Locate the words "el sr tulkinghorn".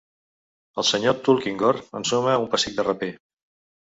0.83-2.01